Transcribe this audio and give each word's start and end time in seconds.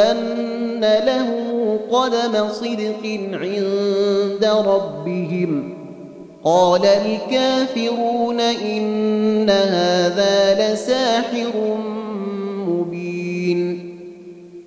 أن 0.00 0.80
لهم 1.06 1.78
قدم 1.90 2.48
صدق 2.52 3.20
عند 3.32 4.44
ربهم 4.66 5.74
قال 6.44 6.86
الكافرون 6.86 8.40
إن 8.40 9.50
هذا 9.50 10.72
لساحر 10.72 11.76
مبين 12.68 13.90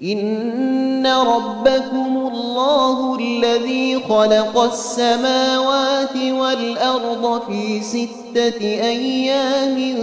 إن 0.03 1.07
ربكم 1.07 2.17
الله 2.17 3.19
الذي 3.19 3.99
خلق 4.09 4.59
السماوات 4.59 6.15
والأرض 6.15 7.41
في 7.47 7.81
ستة 7.81 8.61
أيام 8.61 9.95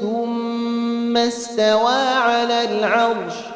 ثم 0.00 1.16
استوى 1.16 1.94
على 2.18 2.64
العرش 2.64 3.55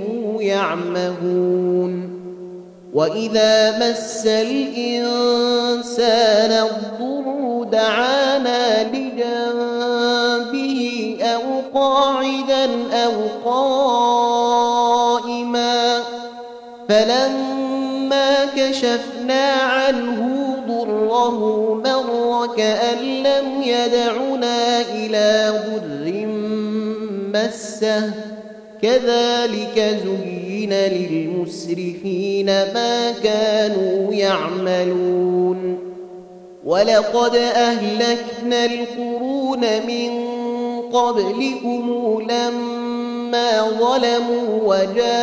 يعمهون. 0.41 2.21
وإذا 2.93 3.77
مس 3.79 4.25
الإنسان 4.25 5.31
الضر 6.51 7.63
دعانا 7.71 8.83
لجنبه 8.83 10.07
أو 11.21 11.41
قاعدا 11.79 12.69
أو 12.93 13.11
قائما. 13.51 14.61
فلما 16.89 18.45
كشفنا 18.45 19.51
عنه 19.51 20.55
ضره 20.67 21.39
مر 21.85 22.47
كأن 22.57 22.97
لم 22.97 23.61
يدعنا 23.61 24.81
إلى 24.81 25.53
ضر 25.67 26.27
مسه. 27.39 28.30
كذلك 28.81 29.99
زين 30.05 30.73
للمسرفين 30.73 32.45
ما 32.45 33.11
كانوا 33.23 34.13
يعملون. 34.13 35.77
ولقد 36.65 37.35
أهلكنا 37.35 38.65
القرون 38.65 39.61
من 39.87 40.11
قبلكم 40.93 42.17
لما 42.29 43.61
ظلموا 43.61 44.59
وجاءتهم 44.65 45.21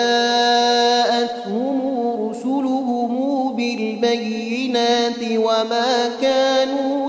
رسلهم 2.31 3.53
بالبينات 3.57 5.23
وما 5.37 6.11
كانوا 6.23 7.08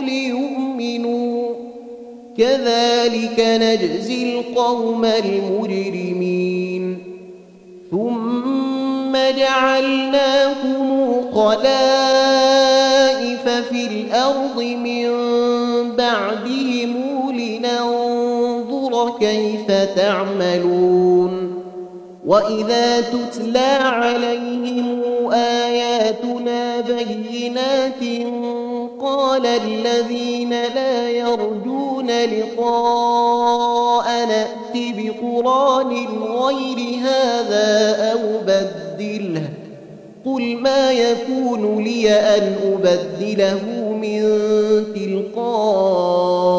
كذلك 2.39 3.39
نجزي 3.39 4.39
القوم 4.39 5.06
المجرمين. 5.06 6.97
ثم 7.91 9.13
جعلناكم 9.38 11.21
خلائف 11.33 12.69
في 13.69 13.88
الأرض 13.88 14.62
من 14.62 15.09
بعدهم 15.95 16.94
لننظر 17.31 19.18
كيف 19.19 19.71
تعملون. 19.95 21.53
وإذا 22.25 23.01
تتلى 23.01 23.77
عليهم 23.81 25.01
آياتنا 25.31 26.81
بينات 26.81 28.03
قال 29.01 29.46
الذين 29.46 30.50
لا 30.50 31.10
يرجون 31.10 32.07
لقاء 32.07 34.06
نأت 34.28 34.74
بقرآن 34.75 36.06
غير 36.22 36.78
هذا 37.00 37.96
أو 38.12 38.19
بدله. 38.48 39.50
قل 40.25 40.57
ما 40.57 40.92
يكون 40.92 41.84
لي 41.84 42.12
أن 42.12 42.56
أبدله 42.74 43.62
من 44.01 44.22
تلقاء 44.96 46.50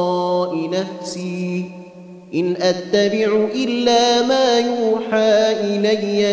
نفسي. 0.70 1.64
إن 2.34 2.56
أتبع 2.56 3.48
إلا 3.54 4.22
ما 4.22 4.58
يوحى 4.58 5.52
إلي 5.52 6.32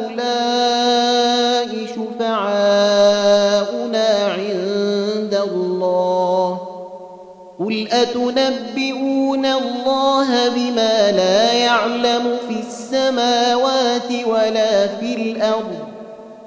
أتنبئون 7.91 9.45
الله 9.45 10.49
بما 10.49 11.11
لا 11.11 11.53
يعلم 11.53 12.37
في 12.47 12.59
السماوات 12.59 14.11
ولا 14.27 14.87
في 14.87 15.15
الأرض 15.15 15.79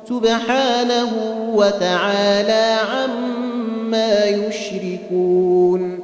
سبحانه 0.09 1.11
وتعالى 1.55 2.77
عما 2.93 4.25
يشركون 4.25 6.01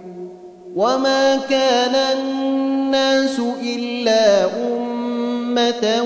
وما 0.77 1.37
كان 1.51 1.95
الناس 1.95 3.41
إلا 3.63 4.45
أمة 4.45 6.03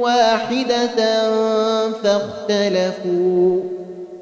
واحدة 0.00 0.96
فاختلفوا 2.02 3.75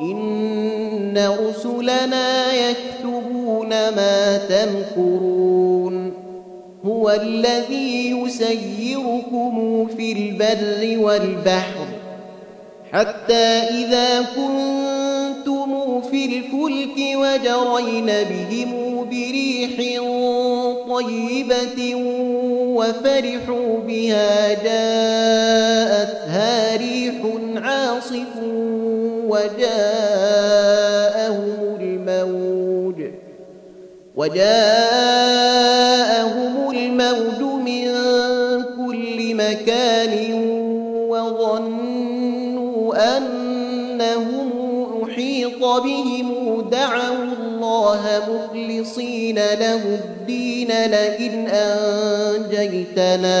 إن 0.00 1.18
رسلنا 1.40 2.52
يكتبون 2.52 3.68
ما 3.68 4.38
تمكرون 4.48 6.12
هو 6.86 7.10
الذي 7.10 8.10
يسيركم 8.10 9.86
في 9.96 10.12
البر 10.12 10.98
والبحر 11.04 11.86
حتى 12.92 13.44
إذا 13.70 14.20
كنتم 14.20 16.00
في 16.02 16.24
الفلك 16.24 16.96
وجرين 16.98 18.06
بهم 18.06 19.04
بريح 19.10 19.76
طيبة 20.88 21.94
وفرحوا 22.76 23.78
بها 23.86 24.48
جاءتها 24.64 26.46
ريح 26.76 27.14
عاصف 27.56 28.36
وجاءهم 29.28 29.66
الموج. 31.80 33.10
وجاءهم 34.16 34.54
الموج 36.70 37.40
من 37.40 37.84
كل 38.62 39.34
مكان 39.34 40.14
وظنوا 41.08 42.94
أنهم 43.16 44.50
أحيط 45.04 45.64
بهم. 45.64 46.60
دعوا 46.70 47.24
الله 47.24 48.02
مخلصين 48.28 49.36
له 49.36 49.82
الدين 49.84 50.68
لئن 50.68 51.46
أنجيتنا. 51.48 53.40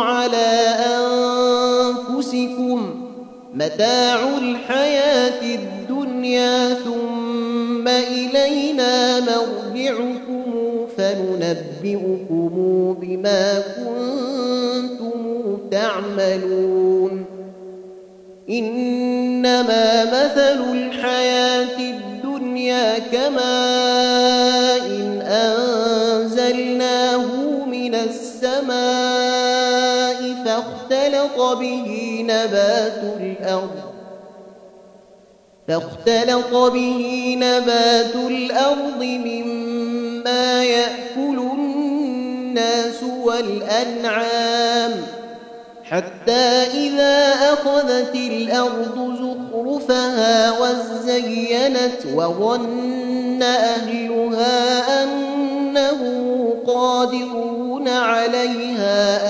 على 0.00 0.76
أنفسكم 2.10 3.04
متاع 3.54 4.28
الحياة 4.38 5.42
الدنيا 5.42 6.74
ثم 6.74 7.88
إلينا 7.88 9.20
مرجعكم 9.20 10.44
فننبئكم 10.96 12.50
بما 13.00 13.62
كنتم 13.76 15.20
تعملون. 15.70 17.24
إنما 18.50 20.04
مثل 20.04 20.60
الحياة 20.72 21.78
الدنيا 21.78 22.98
كماء 22.98 24.86
إن 24.86 25.20
أنزلناه 25.26 27.24
من 27.66 27.94
السماء 27.94 29.39
فاختلط 30.60 31.58
به 31.58 32.20
نبات 32.28 33.02
الأرض. 33.20 33.80
فاختلط 35.68 36.54
به 36.72 37.34
نبات 37.38 38.14
الأرض 38.14 39.02
مما 39.02 40.64
يأكل 40.64 41.38
الناس 41.38 43.02
والأنعام. 43.24 44.92
حتى 45.84 46.66
إذا 46.74 47.34
أخذت 47.52 48.14
الأرض 48.14 49.16
زخرفها 49.20 50.52
وزينت 50.60 52.06
وظن 52.14 53.42
أهلها 53.42 55.02
أنه 55.02 56.00
قادرون 56.66 57.88
عليها 57.88 59.29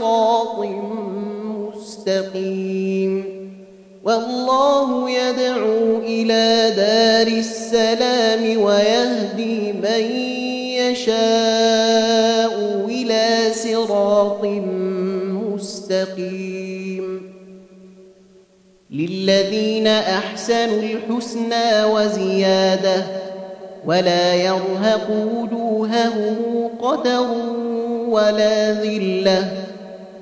صراط 0.00 0.58
مستقيم 1.76 3.24
والله 4.04 5.10
يدعو 5.10 5.98
إلى 5.98 6.72
دار 6.76 7.26
السلام 7.26 8.62
ويهدي 8.62 9.72
من 9.72 10.04
يشاء 10.80 12.54
إلى 12.88 13.54
صراط 13.54 14.44
مستقيم 15.52 17.22
للذين 18.90 19.86
أحسنوا 19.86 20.82
الحسنى 20.82 21.84
وزيادة 21.84 23.06
ولا 23.86 24.34
يرهق 24.34 25.10
وجوههم 25.10 26.36
قتر 26.82 27.26
ولا 28.08 28.72
ذلة 28.72 29.69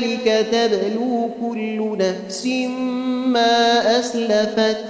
هنالك 0.00 0.46
تبلو 0.52 1.28
كل 1.40 1.98
نفس 1.98 2.46
ما 3.26 3.98
أسلفت 3.98 4.84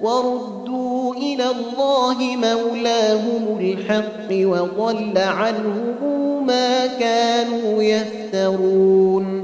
وردوا 0.00 1.14
إلى 1.14 1.44
الله 1.50 2.18
مولاهم 2.36 3.58
الحق 3.60 4.30
وضل 4.30 5.18
عنهم 5.18 6.46
ما 6.46 6.86
كانوا 6.86 7.82
يفترون 7.82 9.43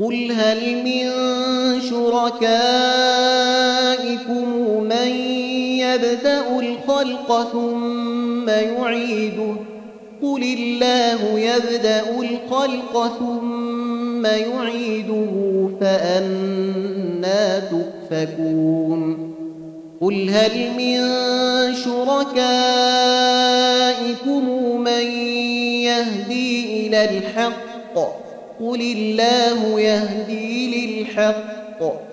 قل 0.00 0.32
هل 0.32 0.84
من 0.84 1.10
شركائكم 1.80 2.50
من 4.82 5.08
يبدأ 5.78 6.60
الخلق 6.60 7.48
ثم 7.52 8.48
يعيده 8.48 9.54
قل 10.22 10.42
الله 10.42 11.38
يبدأ 11.38 12.04
الخلق 12.10 13.18
ثم 13.18 14.26
يعيده 14.26 15.30
فأنا 15.80 17.58
تؤفكون 17.58 19.30
قل 20.00 20.30
هل 20.30 20.70
من 20.78 20.98
شركائكم 21.74 22.70
من 24.80 25.06
يهدي 25.82 26.86
إلى 26.86 27.04
الحق 27.04 28.29
قل 28.60 28.80
الله 28.80 29.80
يهدي 29.80 31.00
للحق. 31.00 32.10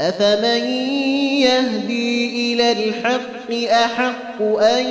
أفمن 0.00 0.64
يهدي 1.40 2.54
إلى 2.54 2.72
الحق 2.72 3.70
أحق 3.72 4.42
أن 4.42 4.84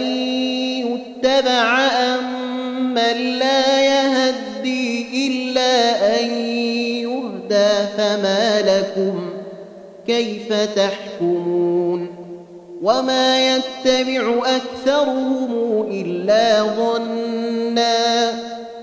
يتبع 0.81 1.79
أم 1.79 2.93
من 2.93 3.39
لا 3.39 3.81
يهدي 3.81 5.27
إلا 5.27 5.95
أن 6.19 6.29
يهدى 7.03 7.88
فما 7.98 8.62
لكم 8.62 9.29
كيف 10.07 10.53
تحكمون؟ 10.53 12.07
وما 12.81 13.55
يتبع 13.55 14.41
أكثرهم 14.45 15.81
إلا 15.91 16.63
ظنا. 16.63 18.31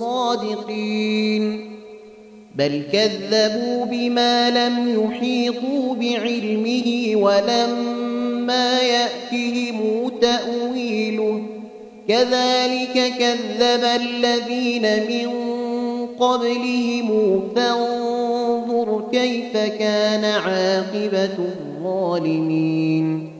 صادقين. 0.00 1.70
بل 2.54 2.82
كذبوا 2.92 3.84
بما 3.84 4.50
لم 4.50 5.04
يحيطوا 5.04 5.94
بعلمه 5.94 7.12
ولما 7.14 8.80
يأتهم 8.80 10.10
تأويله. 10.20 11.42
كذلك 12.08 13.12
كذب 13.18 13.84
الذين 13.84 14.82
من 14.82 15.30
قبلهم. 16.06 17.40
فانظر 17.56 19.04
كيف 19.12 19.56
كان 19.56 20.24
عاقبة 20.24 21.38
الظالمين. 21.38 23.39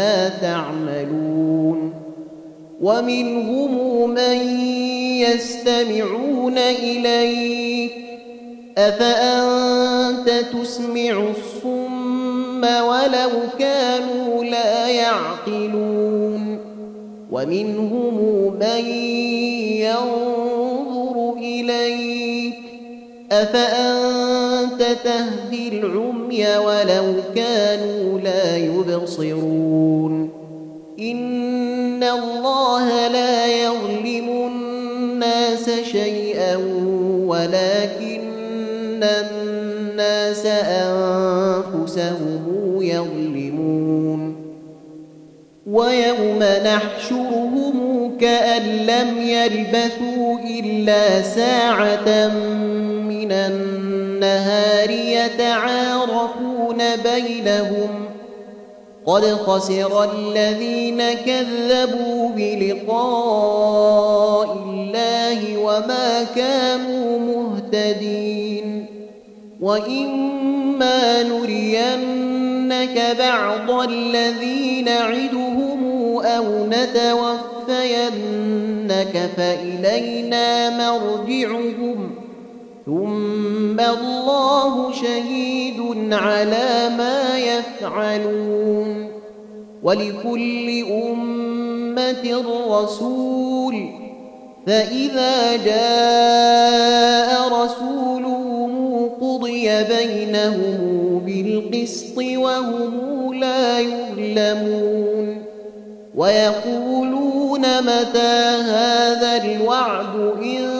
مما 0.00 0.28
تعملون 0.28 1.92
ومنهم 2.80 4.10
من 4.10 4.58
يستمعون 5.20 6.58
إليك 6.58 7.92
أفأنت 8.78 10.30
تسمع 10.52 11.30
الصم 11.30 12.64
ولو 12.64 13.30
كانوا 13.58 14.44
لا 14.44 14.88
يعقلون 14.88 16.58
ومنهم 17.30 18.54
من 18.60 18.86
ينظر 19.80 21.34
إليك 21.38 22.09
أفأنت 23.32 24.82
تهدي 25.04 25.68
العمي 25.68 26.56
ولو 26.56 27.14
كانوا 27.34 28.20
لا 28.20 28.56
يبصرون؟ 28.56 30.30
إن 31.00 32.04
الله 32.04 33.08
لا 33.08 33.46
يظلم 33.46 34.28
الناس 34.28 35.70
شيئا 35.92 36.56
ولكن 37.26 39.02
الناس 39.02 40.46
أنفسهم 40.46 42.42
يظلمون. 42.82 44.36
ويوم 45.66 46.38
نحشرهم 46.64 48.16
كأن 48.20 48.62
لم 48.62 49.18
يلبثوا 49.22 50.38
إلا 50.60 51.22
ساعة 51.22 52.30
من 53.30 53.36
النهار 53.36 54.90
يتعارفون 54.90 56.78
بينهم 56.96 58.04
قد 59.06 59.24
خسر 59.24 60.12
الذين 60.12 61.02
كذبوا 61.12 62.28
بلقاء 62.36 63.72
الله 64.52 65.56
وما 65.56 66.26
كانوا 66.36 67.18
مهتدين 67.18 68.86
وإما 69.60 71.22
نرينك 71.22 73.16
بعض 73.18 73.70
الذي 73.70 74.82
نعدهم 74.82 76.00
أو 76.24 76.66
نتوفينك 76.66 78.10
فإلينا 79.36 80.70
مرجعهم 80.70 82.19
ثم 82.90 83.80
الله 83.80 84.92
شهيد 84.92 85.80
على 86.12 86.90
ما 86.98 87.38
يفعلون 87.38 89.08
ولكل 89.82 90.84
أمة 90.90 92.44
رسول 92.70 93.90
فإذا 94.66 95.56
جاء 95.56 97.48
رسولهم 97.62 99.08
قضي 99.20 99.84
بينهم 99.84 100.78
بالقسط 101.26 102.18
وهم 102.18 103.34
لا 103.34 103.78
يظلمون 103.78 105.42
ويقولون 106.14 107.60
متى 107.60 108.40
هذا 108.66 109.42
الوعد 109.44 110.16
إن 110.42 110.79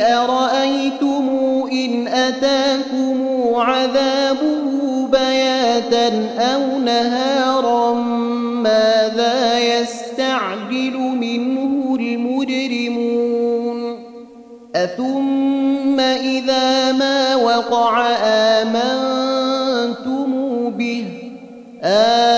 أرأيتم 0.00 1.28
إن 1.72 2.08
أتاكم 2.08 3.20
عذابه 3.54 5.06
بياتا 5.12 6.28
أو 6.38 6.78
نهارا 6.78 7.94
ماذا 8.62 9.58
يستعجل 9.58 10.96
منه 10.98 11.96
المجرمون؟ 12.00 13.78
أثم 14.76 16.00
إذا 16.00 16.92
ما 16.92 17.36
وقع 17.36 18.06
آمنتم 18.24 20.28
به؟ 20.70 21.04
الآن 21.84 22.37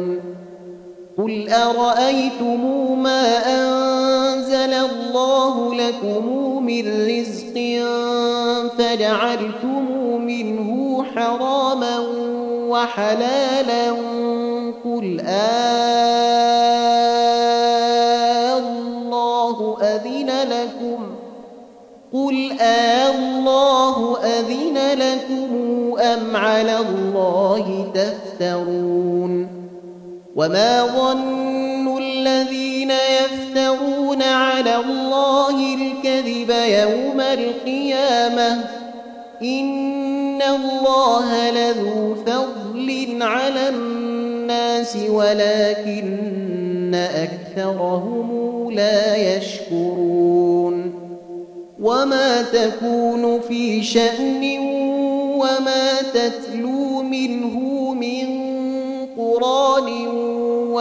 قل 1.17 1.49
أرأيتم 1.49 2.63
ما 3.03 3.37
أنزل 3.45 4.73
الله 4.73 5.75
لكم 5.75 6.25
من 6.65 7.07
رزق 7.07 7.55
فجعلتم 8.77 9.85
منه 10.25 11.03
حراما 11.15 11.99
وحلالا 12.69 13.91
قل 14.83 15.21
الله 18.57 19.77
أذن 19.81 20.29
لكم 20.49 20.99
قل 22.13 22.51
الله 22.61 24.17
أذن 24.23 24.77
لكم 24.99 25.51
أم 25.99 26.35
على 26.35 26.77
الله 26.77 27.91
تفترون 27.93 29.60
وما 30.35 30.85
ظن 30.85 31.97
الذين 31.97 32.91
يفترون 32.91 34.21
على 34.21 34.75
الله 34.75 35.73
الكذب 35.73 36.49
يوم 36.49 37.19
القيامة 37.19 38.63
إن 39.41 40.41
الله 40.41 41.51
لذو 41.51 42.15
فضل 42.15 43.17
على 43.21 43.69
الناس 43.69 44.97
ولكن 45.09 46.95
أكثرهم 46.95 48.71
لا 48.71 49.15
يشكرون 49.15 50.93
وما 51.81 52.41
تكون 52.41 53.41
في 53.41 53.83
شأن 53.83 54.59
وما 55.35 56.01
تتلو 56.13 57.01
منه 57.01 57.70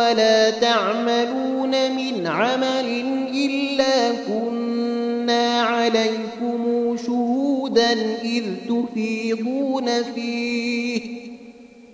ولا 0.00 0.50
تعملون 0.50 1.70
من 1.96 2.26
عمل 2.26 3.04
إلا 3.34 4.12
كنا 4.28 5.62
عليكم 5.62 6.96
شهودا 7.06 7.92
إذ 8.22 8.44
تفيضون 8.68 10.02
فيه. 10.14 11.29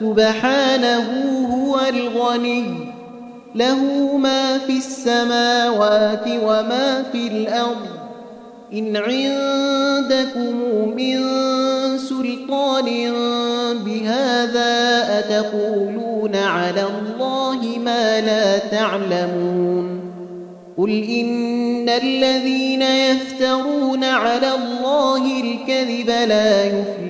سبحانه 0.00 1.08
هو 1.54 1.80
الغني 1.88 2.64
له 3.54 4.16
ما 4.16 4.58
في 4.58 4.76
السماوات 4.76 6.24
وما 6.26 7.02
في 7.12 7.26
الأرض. 7.26 7.86
إن 8.72 8.96
عندكم 8.96 10.54
من 10.96 11.18
سلطان 11.98 13.12
بهذا 13.84 14.72
أتقولون 15.18 16.36
على 16.36 16.82
الله 16.82 17.78
ما 17.84 18.20
لا 18.20 18.58
تعلمون. 18.58 20.00
قل 20.78 20.90
إن 20.90 21.88
الذين 21.88 22.82
يفترون 22.82 24.04
على 24.04 24.54
الله 24.54 25.40
الكذب 25.40 26.08
لا 26.08 26.64
يفلحون. 26.64 27.09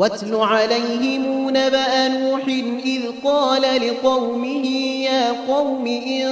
واتل 0.00 0.34
عليهم 0.34 1.50
نبأ 1.50 2.08
نوح 2.08 2.44
إذ 2.84 3.02
قال 3.24 3.62
لقومه 3.62 4.66
يا 5.04 5.32
قوم 5.48 5.86
إن 5.86 6.28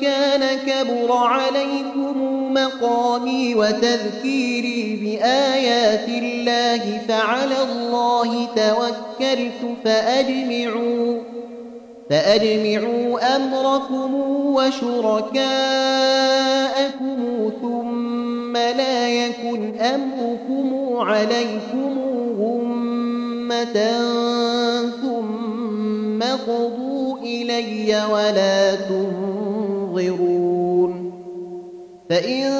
كان 0.00 0.58
كبر 0.66 1.12
عليكم 1.12 2.14
مقامي 2.54 3.54
وتذكيري 3.54 4.98
بآيات 5.02 6.08
الله 6.08 7.00
فعلى 7.08 7.62
الله 7.62 8.46
توكلت 8.56 9.76
فأجمعوا 9.84 11.20
فأجمعوا 12.10 13.36
أمركم 13.36 14.14
وشركاءكم 14.54 15.50
ثم 17.62 18.56
لا 18.56 19.08
يكن 19.08 19.80
أمركم 19.80 20.96
عليكم 20.96 22.21
ثم 25.02 26.22
قضوا 26.22 27.18
إلي 27.18 28.04
ولا 28.12 28.74
تنظرون 28.74 30.32
فإن 32.10 32.50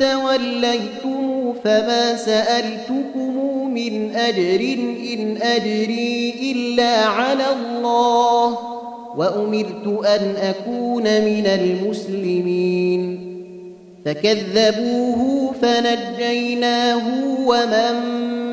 توليتم 0.00 1.52
فما 1.64 2.16
سألتكم 2.16 3.74
من 3.74 4.16
أجر 4.16 4.60
إن 5.14 5.36
أجري 5.42 6.34
إلا 6.52 7.04
على 7.04 7.44
الله 7.52 8.58
وأمرت 9.16 10.06
أن 10.06 10.34
أكون 10.36 11.02
من 11.04 11.46
المسلمين 11.46 13.09
فكذبوه 14.04 15.52
فنجيناه 15.62 17.02
ومن 17.46 17.94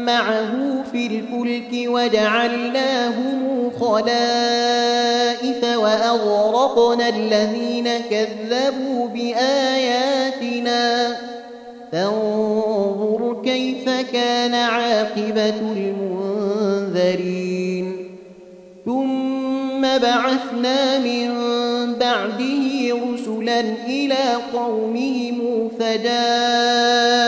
معه 0.06 0.84
في 0.92 1.08
الفلك 1.08 1.72
وجعلناهم 1.74 3.72
خلائف 3.80 5.64
وأغرقنا 5.78 7.10
الذين 7.10 7.88
كذبوا 8.10 9.08
بآياتنا. 9.08 11.16
فانظر 11.92 13.42
كيف 13.46 13.90
كان 14.14 14.54
عاقبة 14.54 15.54
المنذرين. 16.96 18.08
ثم 18.86 19.82
بعثنا 19.82 21.00
من 21.00 21.30
بعده 22.00 22.96
رسلا 23.14 23.27
إلى 23.88 24.36
قومهم 24.54 25.70
فجاءوهم 25.80 27.26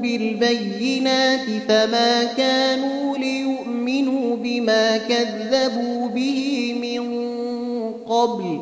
بالبينات 0.00 1.46
فما 1.68 2.24
كانوا 2.24 3.18
ليؤمنوا 3.18 4.36
بما 4.36 4.96
كذبوا 4.96 6.08
به 6.08 6.74
من 6.82 7.02
قبل. 7.92 8.60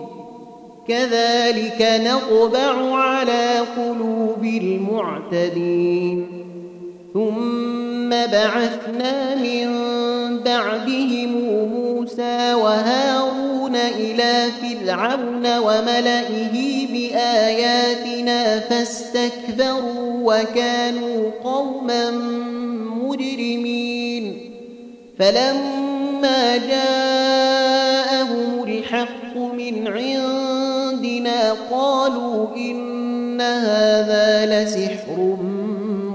كذلك 0.89 2.01
نطبع 2.07 2.95
على 2.97 3.59
قلوب 3.77 4.45
المعتدين. 4.45 6.27
ثم 7.15 8.11
بعثنا 8.11 9.35
من 9.35 9.69
بعدهم 10.45 11.33
موسى 11.33 11.84
وهارون 12.55 13.77
إلى 13.77 14.47
فرعون 14.63 15.59
وملئه 15.59 16.87
بآياتنا 16.93 18.61
فاستكبروا 18.61 20.35
وكانوا 20.35 21.31
قوما 21.45 22.11
مجرمين. 23.03 24.51
فلما 25.19 26.57
جاءهم 26.57 28.65
الحق 28.65 29.37
من 29.37 29.89
عندنا 29.89 31.53
قالوا 31.71 32.57
إن 32.57 33.41
هذا 33.41 34.47
لسحر 34.47 35.37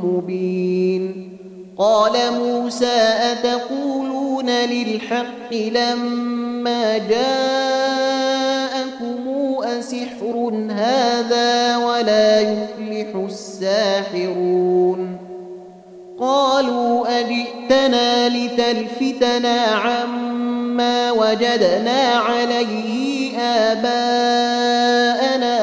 مبين. 0.04 1.30
قال 1.78 2.14
موسى 2.34 3.14
أتقولون 3.32 3.79
للحق 4.50 5.54
لما 5.54 6.98
جاءكم 6.98 7.20
أسحر 9.64 10.54
هذا 10.70 11.78
ولا 11.78 12.40
يفلح 12.42 13.16
الساحرون 13.16 15.18
قالوا 16.20 17.20
أجئتنا 17.20 18.30
لتلفتنا 18.30 19.62
عما 19.66 21.12
وجدنا 21.12 22.02
عليه 22.14 23.38
آباءنا 23.40 24.90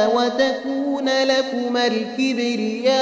وتكون 0.07 1.09
لكما 1.09 1.87
الكبرياء 1.87 2.97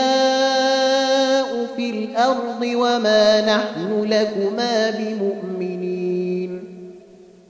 في 1.76 1.90
الأرض 1.90 2.62
وما 2.62 3.40
نحن 3.56 4.04
لكما 4.04 4.90
بمؤمنين. 4.90 6.60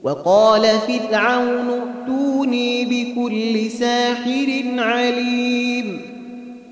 وقال 0.03 0.61
فرعون 0.61 1.69
ائتوني 1.69 2.85
بكل 2.85 3.71
ساحر 3.71 4.63
عليم. 4.77 6.01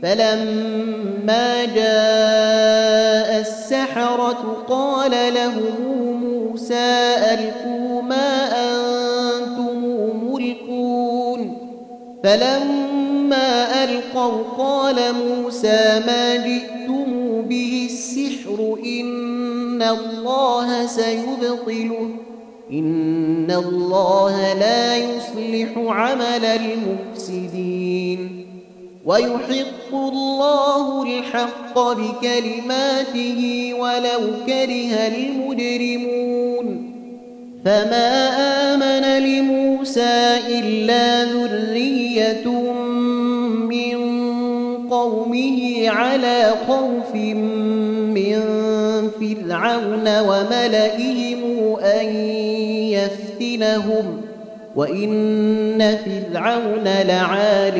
فلما 0.03 1.65
جاء 1.65 3.39
السحرة 3.39 4.57
قال 4.69 5.11
لهم 5.33 6.23
موسى 6.23 7.15
ألقوا 7.17 8.01
ما 8.01 8.47
أنتم 8.47 9.85
ملقون. 10.31 11.57
فلما 12.23 13.83
ألقوا 13.83 14.43
قال 14.57 14.95
موسى 14.95 16.01
ما 16.07 16.35
جئتم 16.35 16.72
به 16.72 16.72
السحر 18.53 18.77
إن 18.85 19.81
الله 19.81 20.85
سيبطله. 20.85 22.09
إن 22.71 23.51
الله 23.51 24.53
لا 24.53 24.97
يصلح 24.97 25.77
عمل 25.77 26.45
المفسدين. 26.45 28.45
ويحق 29.05 29.93
الله 29.93 31.03
الحق 31.03 31.79
بكلماته 31.79 33.73
ولو 33.79 34.21
كره 34.45 35.07
المجرمون. 35.07 36.93
فما 37.65 38.29
آمن 38.73 39.23
لموسى 39.23 40.37
إلا 40.47 41.23
ذرية 41.23 42.47
من 43.69 43.97
قومه 44.89 45.89
على 45.89 46.53
خوف 46.67 47.15
من 47.15 47.92
فرعون 49.23 50.19
وملئهم 50.19 51.75
أن 51.79 52.05
يفتنهم 52.95 54.21
وإن 54.75 55.97
فرعون 56.05 56.83
لعال 56.83 57.73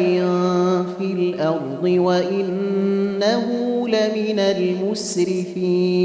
في 1.00 1.06
الأرض 1.06 1.84
وإنه 1.84 3.48
لمن 3.88 4.40
المسرفين. 4.40 6.04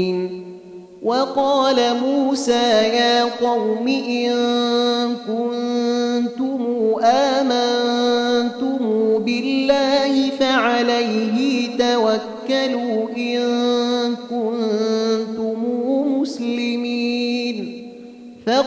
وقال 1.03 1.75
موسى 2.03 2.71
يا 2.93 3.23
قوم 3.23 3.87
إن 3.87 4.31
كنتم 5.27 6.59
آمنتم 7.03 8.77
بالله 9.23 10.29
فعليه 10.39 11.67
توكلوا 11.77 13.07
إن 13.17 13.68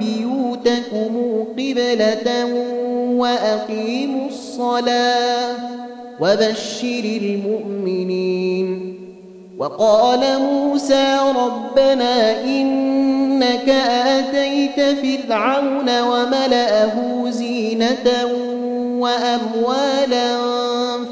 بيوتكم 0.00 1.44
قبلة 1.52 2.44
وأقيموا 3.16 4.28
الصلاة 4.28 5.56
وبشر 6.20 7.04
المؤمنين. 7.04 8.96
وقال 9.58 10.20
موسى 10.40 11.18
ربنا 11.36 12.44
إنك 12.44 13.68
آتيت 13.68 14.80
فرعون 14.80 16.00
وملأه 16.00 17.30
زينة 17.30 18.06
وأموالا 18.98 20.38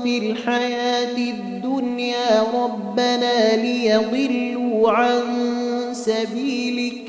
في 0.03 0.19
الحياة 0.19 1.17
الدنيا. 1.17 2.43
ربنا 2.55 3.57
ليضلوا 3.57 4.91
عن 4.91 5.21
سبيلك 5.93 7.09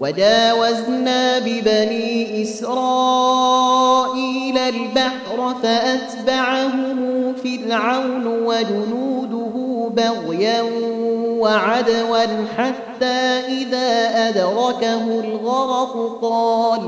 وجاوزنا 0.00 1.38
ببني 1.38 2.42
إسرائيل 2.42 3.74
البحر 4.58 5.54
فأتبعهم 5.62 7.34
فرعون 7.44 8.26
وجنوده 8.26 9.90
بغيا 9.96 10.62
وعدوا 11.38 12.46
حتى 12.56 13.14
إذا 13.48 14.10
أدركه 14.28 15.20
الغرق 15.20 16.18
قال 16.22 16.80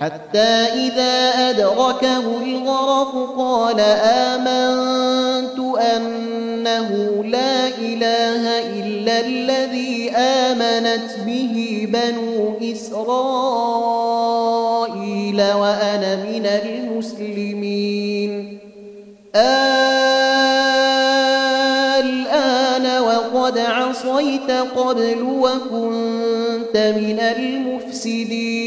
حتى 0.00 0.38
إذا 0.86 1.30
أدركه 1.50 2.42
الغرق 2.42 3.34
قال 3.38 3.80
آمنت 3.80 5.58
أنه 5.78 7.24
لا 7.24 7.68
إله 7.68 8.58
إلا 8.80 9.20
الذي 9.20 10.10
آمنت 10.16 11.16
به 11.26 11.88
بنو 11.92 12.58
إسرائيل 12.72 12.96
وأنا 15.52 16.16
من 16.16 16.46
المسلمين. 16.46 18.32
الآن 21.96 23.02
وقد 23.02 23.58
عصيت 23.58 24.50
قبل 24.50 25.22
وكنت 25.22 26.76
من 26.76 27.20
المفسدين. 27.20 28.66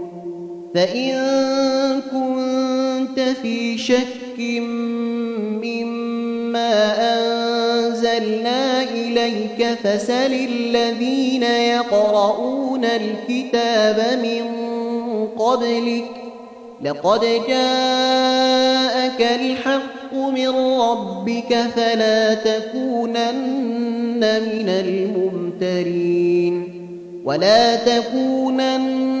فإن 0.75 1.11
كنت 2.11 3.19
في 3.19 3.77
شك 3.77 4.39
مما 5.63 6.93
أنزلنا 7.13 8.83
إليك 8.83 9.67
فسل 9.83 10.33
الذين 10.33 11.43
يقرؤون 11.43 12.85
الكتاب 12.85 14.19
من 14.23 14.45
قبلك 15.37 16.05
لقد 16.83 17.21
جاءك 17.47 19.21
الحق 19.21 20.13
من 20.13 20.49
ربك 20.79 21.61
فلا 21.75 22.33
تكونن 22.33 24.19
من 24.19 24.69
الممترين 24.69 26.21
ولا 27.25 27.75
تكونن 27.75 29.20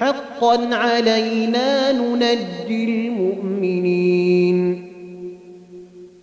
حقا 0.00 0.74
علينا 0.74 1.92
ننجي 1.92 2.84
المؤمنين. 2.84 4.58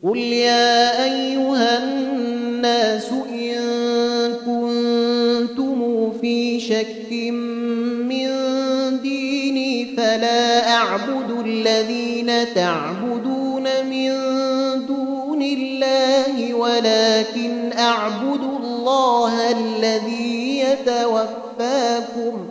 قل 0.03 0.17
يا 0.17 1.03
أيها 1.03 1.83
الناس 1.83 3.09
إن 3.33 3.57
كنتم 4.45 6.11
في 6.21 6.59
شك 6.59 7.11
من 8.09 8.27
ديني 9.01 9.85
فلا 9.85 10.69
أعبد 10.73 11.45
الذين 11.45 12.53
تعبدون 12.55 13.63
من 13.89 14.11
دون 14.87 15.41
الله 15.41 16.53
ولكن 16.53 17.73
أعبد 17.77 18.43
الله 18.63 19.51
الذي 19.51 20.59
يتوفاكم. 20.59 22.50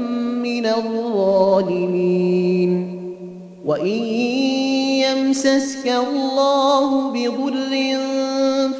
من 0.51 0.65
الظالمين. 0.65 2.21
وإن 3.65 4.03
يمسسك 5.05 5.87
الله 5.87 7.11
بضر 7.11 7.97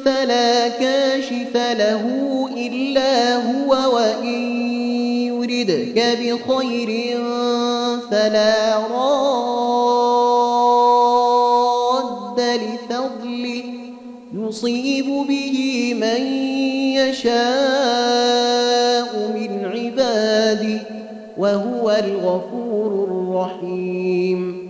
فلا 0.04 0.68
كاشف 0.68 1.56
له 1.56 2.04
إلا 2.56 3.36
هو 3.36 3.70
وإن 3.94 4.34
يردك 5.26 5.98
بخير 6.20 6.90
فلا 8.10 8.76
راد 8.76 9.72
لفضله. 12.40 13.64
يصيب 14.34 15.06
به 15.28 15.56
من 16.00 16.22
يشاء 16.96 17.81
وهو 21.42 21.90
الغفور 21.90 23.04
الرحيم. 23.04 24.68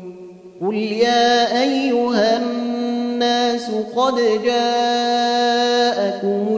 قل 0.61 0.75
يا 0.75 1.63
أيها 1.63 2.37
الناس 2.37 3.71
قد 3.97 4.15
جاءكم 4.45 5.77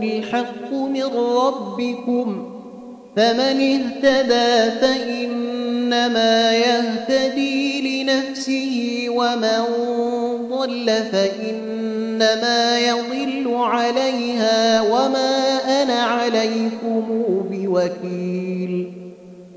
الحق 0.02 0.72
من 0.72 1.04
ربكم 1.36 2.50
فمن 3.16 3.60
اهتدى 3.60 4.70
فإنما 4.80 6.52
يهتدي 6.52 8.02
لنفسه 8.02 9.06
ومن 9.08 9.62
ضل 10.50 10.86
فإنما 11.12 12.78
يضل 12.78 13.54
عليها 13.54 14.82
وما 14.82 15.58
أنا 15.82 16.02
عليكم 16.02 17.04
بوكيل. 17.50 19.03